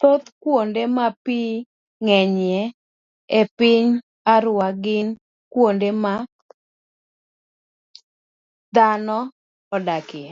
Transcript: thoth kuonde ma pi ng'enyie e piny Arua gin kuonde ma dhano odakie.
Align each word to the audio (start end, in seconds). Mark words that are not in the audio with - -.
thoth 0.00 0.26
kuonde 0.42 0.82
ma 0.96 1.06
pi 1.24 1.40
ng'enyie 2.04 2.60
e 3.38 3.40
piny 3.56 3.86
Arua 4.34 4.68
gin 4.84 5.06
kuonde 5.52 5.88
ma 6.02 6.14
dhano 8.74 9.18
odakie. 9.74 10.28